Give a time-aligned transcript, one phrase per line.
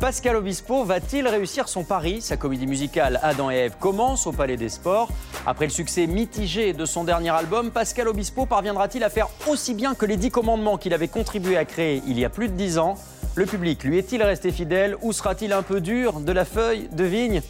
[0.00, 2.22] Pascal Obispo va-t-il réussir son pari?
[2.22, 5.10] Sa comédie musicale Adam et Ève commence au Palais des Sports.
[5.44, 9.94] Après le succès mitigé de son dernier album, Pascal Obispo parviendra-t-il à faire aussi bien
[9.94, 12.78] que les Dix Commandements qu'il avait contribué à créer il y a plus de dix
[12.78, 12.94] ans?
[13.34, 14.96] Le public lui est-il resté fidèle?
[15.02, 17.42] Ou sera-t-il un peu dur de la feuille de vigne?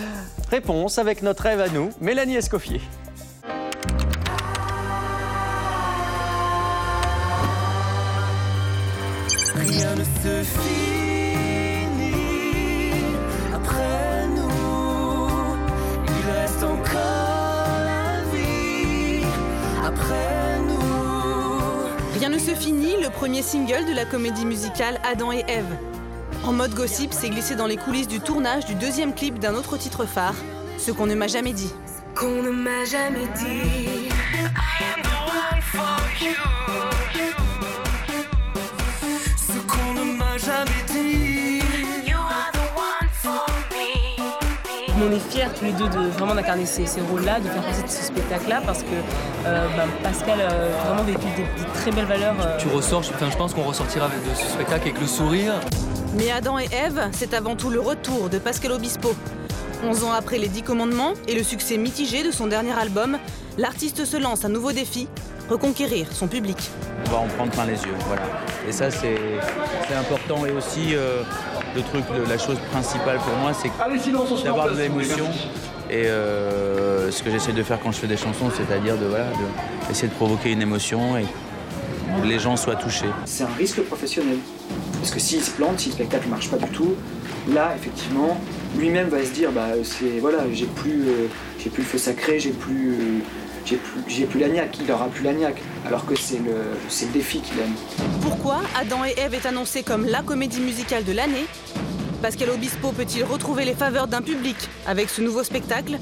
[0.50, 2.80] Réponse avec notre Ève à nous, Mélanie Escoffier.
[9.54, 10.77] Rien ne se
[22.28, 25.78] Rien ne se finit, le premier single de la comédie musicale Adam et Ève.
[26.44, 29.78] En mode gossip, c'est glissé dans les coulisses du tournage du deuxième clip d'un autre
[29.78, 30.34] titre phare,
[30.76, 31.72] Ce qu'on ne m'a jamais dit.
[32.14, 34.10] Qu'on ne m'a jamais dit.
[45.08, 47.82] On est fiers tous les deux de vraiment d'incarner ces, ces rôles-là, de faire partie
[47.82, 48.88] de ce spectacle-là, parce que
[49.46, 50.48] euh, ben, Pascal a
[50.86, 52.34] vraiment vécu des, des très belles valeurs.
[52.44, 55.06] euh, Tu ressors, je, enfin, je pense qu'on ressortira avec de ce spectacle avec le
[55.06, 55.54] sourire.
[56.14, 59.14] Mais Adam et Ève, c'est avant tout le retour de Pascal Obispo.
[59.82, 63.16] 11 ans après les Dix Commandements et le succès mitigé de son dernier album,
[63.56, 65.08] l'artiste se lance un nouveau défi,
[65.48, 66.58] reconquérir son public.
[67.06, 68.22] On va en prendre plein les yeux, voilà.
[68.68, 69.16] Et ça, c'est
[69.88, 70.44] c'est important.
[70.44, 71.22] Et aussi, euh,
[71.74, 73.70] le truc, la chose principale pour moi, c'est
[74.44, 75.26] d'avoir de l'émotion.
[75.90, 79.24] Et euh, ce que j'essaie de faire quand je fais des chansons, c'est-à-dire de voilà,
[79.24, 81.24] de- essayer de provoquer une émotion et
[82.20, 83.06] que les gens soient touchés.
[83.24, 84.36] c'est un risque professionnel.
[84.98, 86.94] Parce que s'il se plante, si le spectacle ne marche pas du tout,
[87.54, 88.38] là, effectivement,
[88.76, 91.26] lui-même va se dire, bah, c'est, voilà, j'ai plus, euh,
[91.58, 93.18] j'ai plus le feu sacré, j'ai plus, euh,
[93.64, 95.56] j'ai plus, j'ai plus l'agnac, il aura plus l'agnac.
[95.86, 96.54] Alors que c'est le,
[96.88, 97.74] c'est le défi qu'il aime.
[98.22, 101.46] Pourquoi Adam et Ève est annoncé comme la comédie musicale de l'année?
[102.22, 105.98] Pascal Obispo peut-il retrouver les faveurs d'un public avec ce nouveau spectacle?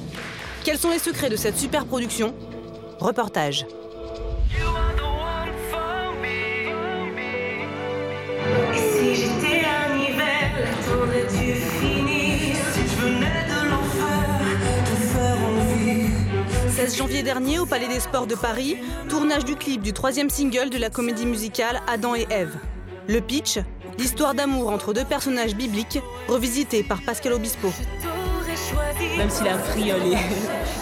[0.65, 2.35] Quels sont les secrets de cette super production
[2.99, 3.67] Reportage.
[16.87, 18.77] 16 janvier dernier au Palais des Sports de Paris,
[19.09, 22.55] tournage du clip du troisième single de la comédie musicale Adam et Ève.
[23.09, 23.59] Le pitch
[23.99, 25.99] L'histoire d'amour entre deux personnages bibliques,
[26.29, 27.73] revisité par Pascal Obispo.
[29.19, 30.17] Même s'il a pris euh, les,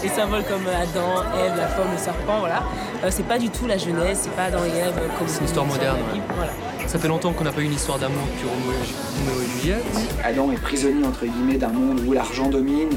[0.03, 2.61] les symboles comme Adam, Ève, la femme, le serpent, voilà,
[3.03, 5.45] euh, c'est pas du tout la jeunesse, c'est pas Adam et Ève comme C'est une
[5.45, 6.21] histoire moderne, ouais.
[6.35, 6.51] Voilà.
[6.87, 9.83] Ça fait longtemps qu'on n'a pas eu une histoire d'amour depuis Roméo et- Juliette.
[10.23, 12.89] Adam est prisonnier, entre guillemets, d'un monde où l'argent domine,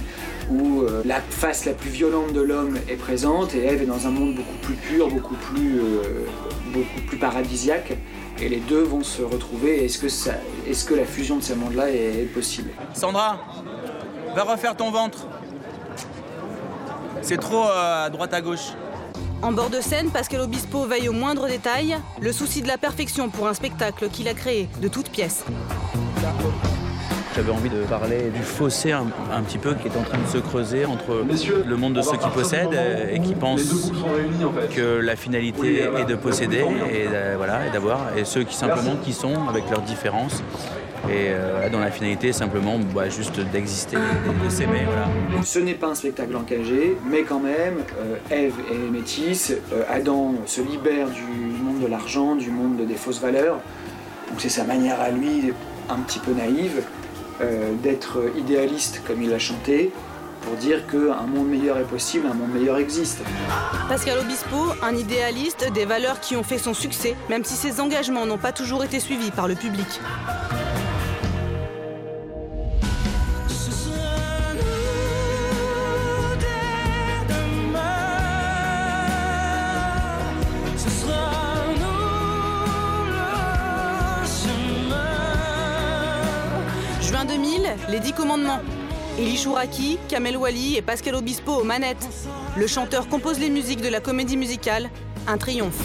[0.50, 4.06] où euh, la face la plus violente de l'homme est présente, et Ève est dans
[4.06, 6.26] un monde beaucoup plus pur, beaucoup plus, euh,
[6.72, 7.92] beaucoup plus paradisiaque.
[8.40, 9.84] Et les deux vont se retrouver.
[9.84, 10.34] Est-ce que, ça,
[10.68, 12.70] est-ce que la fusion de ces mondes-là est- est possible?
[12.94, 13.38] Sandra,
[14.36, 15.26] va refaire ton ventre.
[17.22, 18.68] C'est trop euh, à droite à gauche.
[19.40, 23.28] En bord de scène, Pascal Obispo veille au moindre détail, le souci de la perfection
[23.28, 25.44] pour un spectacle qu'il a créé de toutes pièces.
[27.36, 30.26] J'avais envie de parler du fossé un, un petit peu qui est en train de
[30.26, 31.24] se creuser entre
[31.64, 32.76] le monde de ceux qui possèdent
[33.12, 33.92] et qui pensent
[34.74, 38.96] que la finalité est de posséder et euh, voilà et d'avoir et ceux qui simplement
[38.96, 40.42] qui sont avec leurs différences
[41.06, 45.08] et euh, dans la finalité simplement bah, juste d'exister, de, de s'aimer voilà.
[45.44, 50.34] Ce n'est pas un spectacle engagé, mais quand même, euh, Ève est métisse, euh, Adam
[50.46, 51.22] se libère du
[51.62, 53.60] monde de l'argent, du monde des fausses valeurs.
[54.28, 55.52] Donc c'est sa manière à lui,
[55.88, 56.82] un petit peu naïve,
[57.40, 59.92] euh, d'être idéaliste comme il l'a chanté,
[60.42, 63.20] pour dire qu'un monde meilleur est possible, un monde meilleur existe.
[63.88, 68.26] Pascal Obispo, un idéaliste, des valeurs qui ont fait son succès, même si ses engagements
[68.26, 70.00] n'ont pas toujours été suivis par le public.
[87.48, 88.60] 2000, les Dix Commandements.
[89.18, 92.06] Elie Chouraki, Kamel Wally et Pascal Obispo aux manettes.
[92.56, 94.90] Le chanteur compose les musiques de la comédie musicale
[95.26, 95.78] Un triomphe.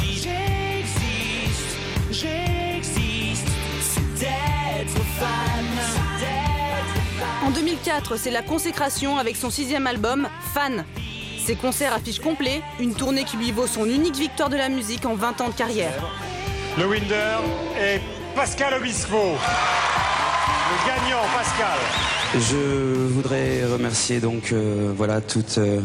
[0.00, 1.76] Si j'existe,
[2.10, 3.48] j'existe,
[3.80, 5.64] c'est d'être fan,
[6.20, 7.48] d'être fan.
[7.48, 10.84] En 2004, c'est la consécration avec son sixième album, Fan.
[11.44, 15.04] Ses concerts affichent complet, une tournée qui lui vaut son unique victoire de la musique
[15.04, 16.00] en 20 ans de carrière.
[16.78, 17.38] Le winner
[17.80, 18.00] est
[18.36, 19.36] Pascal Obispo.
[20.70, 21.78] Le gagnant, Pascal.
[22.34, 25.80] Je voudrais remercier donc euh, voilà toutes euh,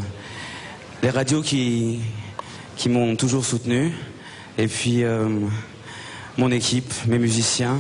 [1.02, 2.02] les radios qui
[2.76, 3.94] qui m'ont toujours soutenu
[4.58, 5.30] et puis euh,
[6.38, 7.78] mon équipe, mes musiciens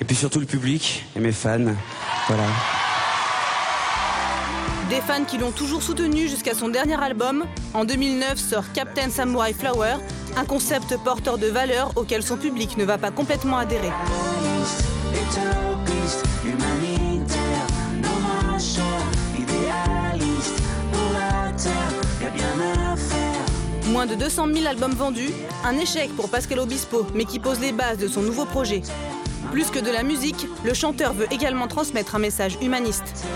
[0.00, 1.74] et puis surtout le public et mes fans.
[2.28, 2.44] Voilà.
[4.88, 7.44] Des fans qui l'ont toujours soutenu jusqu'à son dernier album.
[7.74, 9.96] En 2009 sort Captain Samurai Flower,
[10.34, 13.92] un concept porteur de valeurs auquel son public ne va pas complètement adhérer.
[23.90, 25.32] Moins de 200 000 albums vendus,
[25.64, 28.82] un échec pour Pascal Obispo, mais qui pose les bases de son nouveau projet.
[29.50, 33.26] Plus que de la musique, le chanteur veut également transmettre un message humaniste.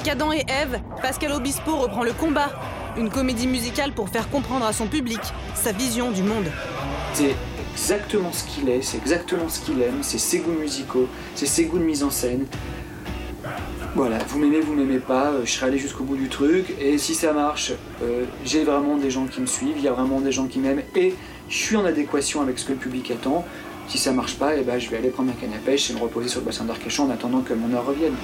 [0.00, 2.48] Avec Adam et Ève, Pascal Obispo reprend le combat.
[2.96, 5.20] Une comédie musicale pour faire comprendre à son public
[5.54, 6.46] sa vision du monde.
[7.12, 7.36] C'est
[7.74, 11.66] exactement ce qu'il est, c'est exactement ce qu'il aime, c'est ses goûts musicaux, c'est ses
[11.66, 12.46] goûts de mise en scène.
[13.94, 16.96] Voilà, vous m'aimez, vous m'aimez pas, euh, je serai allé jusqu'au bout du truc, et
[16.96, 20.20] si ça marche, euh, j'ai vraiment des gens qui me suivent, il y a vraiment
[20.20, 21.14] des gens qui m'aiment, et
[21.50, 23.44] je suis en adéquation avec ce que le public attend.
[23.86, 25.94] Si ça marche pas, eh ben, je vais aller prendre ma canne à pêche et
[25.94, 28.14] me reposer sur le bassin d'Arcachon en attendant que mon heure revienne.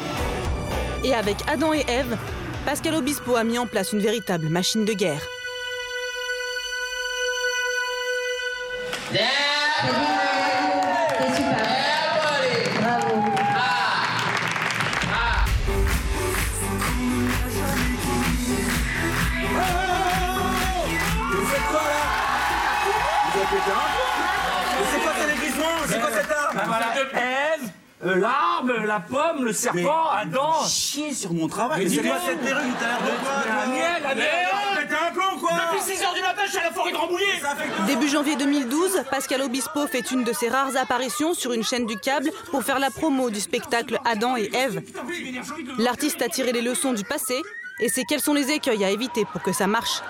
[1.06, 2.19] Et avec Adam et Ève,
[2.64, 5.23] Pascal Obispo a mis en place une véritable machine de guerre.
[24.91, 26.26] C'est quoi cet églissement C'est quoi cet
[27.14, 27.56] Ève,
[28.04, 31.84] euh, l'arbre, la pomme, le serpent, Adam Chier sur mon travail.
[31.84, 34.26] Mais c'est quoi cette perruque T'as l'air de quoi La toi mienne, la mienne
[34.76, 36.96] Mais t'as un plan quoi Depuis 6h du matin, je suis à la forêt de
[36.96, 37.26] Rambouillet
[37.87, 41.96] Début janvier 2012, Pascal Obispo fait une de ses rares apparitions sur une chaîne du
[41.96, 44.82] câble pour faire la promo du spectacle Adam et Ève.
[45.78, 47.40] L'artiste a tiré les leçons du passé
[47.81, 50.02] et sait quels sont les écueils à éviter pour que ça marche.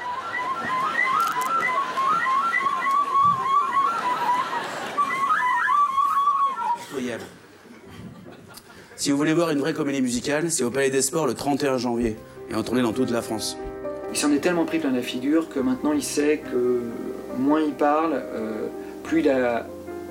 [9.06, 11.78] Si vous voulez voir une vraie comédie musicale, c'est au Palais des Sports le 31
[11.78, 12.16] janvier
[12.50, 13.56] et en tournée dans toute la France.
[14.10, 16.80] Il s'en est tellement pris plein la figure que maintenant il sait que
[17.38, 18.66] moins il parle, euh,
[19.04, 19.64] plus, il a-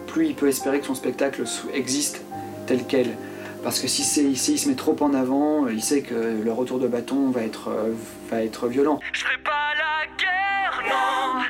[0.07, 1.43] plus il peut espérer que son spectacle
[1.73, 2.21] existe
[2.67, 3.17] tel quel.
[3.65, 6.87] Parce que si s'il se met trop en avant, il sait que le retour de
[6.87, 7.91] bâton va être, euh,
[8.31, 9.01] va être violent.
[9.11, 11.41] Je ferai pas la guerre, non.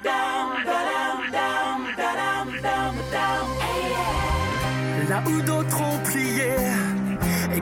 [5.09, 6.64] Là où d'autres ont plié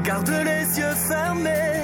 [0.04, 1.84] et gardent les yeux fermés,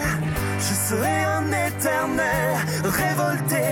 [0.58, 3.64] je serai un éternel révolté.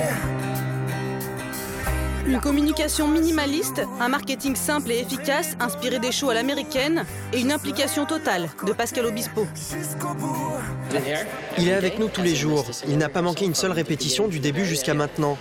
[2.27, 7.53] Une communication minimaliste, un marketing simple et efficace inspiré des shows à l'américaine et une
[7.53, 9.47] implication totale de Pascal Obispo.
[11.57, 12.65] Il est avec nous tous les jours.
[12.85, 15.37] Il n'a pas manqué une seule répétition du début jusqu'à maintenant.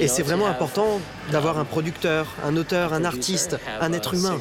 [0.00, 1.00] Et c'est vraiment important
[1.30, 4.38] d'avoir un producteur, un auteur, un artiste, un être humain.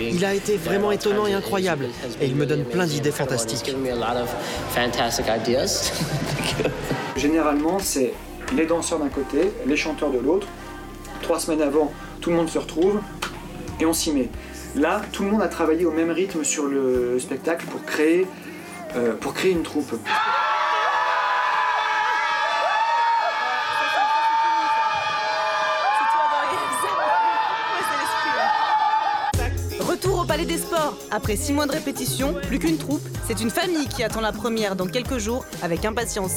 [0.00, 1.88] Il a été vraiment étonnant et incroyable.
[2.20, 3.74] Et il me donne plein d'idées fantastiques.
[7.16, 8.12] Généralement, c'est
[8.54, 10.46] les danseurs d'un côté, les chanteurs de l'autre.
[11.22, 13.00] Trois semaines avant, tout le monde se retrouve
[13.80, 14.28] et on s'y met.
[14.76, 18.26] Là, tout le monde a travaillé au même rythme sur le spectacle pour créer,
[18.96, 19.94] euh, une troupe.
[30.42, 30.96] Palais des Sports.
[31.10, 34.74] Après six mois de répétition, plus qu'une troupe, c'est une famille qui attend la première
[34.74, 36.32] dans quelques jours avec impatience.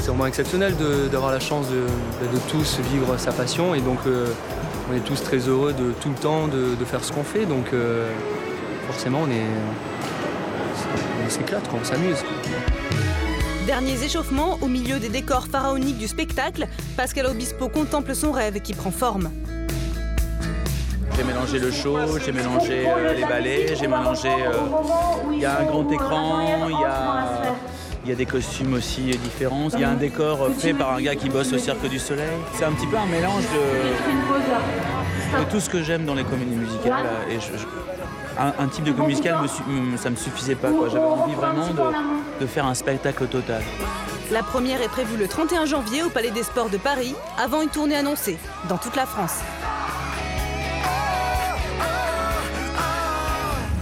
[0.00, 0.74] C'est vraiment exceptionnel
[1.10, 1.82] d'avoir la chance de,
[2.26, 4.26] de tous vivre sa passion et donc euh,
[4.90, 7.44] on est tous très heureux de tout le temps de, de faire ce qu'on fait
[7.44, 8.10] donc euh,
[8.86, 9.46] forcément on est
[11.26, 12.18] on s'éclate on s'amuse.
[13.66, 18.74] Derniers échauffements au milieu des décors pharaoniques du spectacle, Pascal Obispo contemple son rêve qui
[18.74, 19.30] prend forme.
[21.16, 24.28] J'ai mélangé le show, j'ai mélangé euh, les ballets, j'ai mélangé.
[24.28, 24.52] euh,
[25.32, 27.26] Il y a un grand écran, il y a,
[28.04, 29.68] il y a des costumes aussi différents.
[29.74, 32.28] Il y a un décor fait par un gars qui bosse au Cirque du Soleil.
[32.54, 36.56] C'est un petit peu un mélange de, de tout ce que j'aime dans les comédies
[36.56, 37.06] musicales.
[37.30, 37.38] Et
[38.38, 39.36] un, type de comédie musicale,
[39.68, 40.68] me ça me suffisait pas.
[40.90, 43.62] J'avais envie vraiment de, de faire un spectacle total.
[44.32, 47.68] La première est prévue le 31 janvier au Palais des Sports de Paris, avant une
[47.68, 48.36] tournée annoncée
[48.68, 49.40] dans toute la France.